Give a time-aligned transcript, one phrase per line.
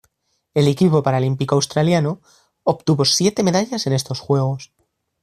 [0.55, 2.21] El equipo paralímpico australiano
[2.63, 4.71] obtuvo siete medallas en estos Juegos.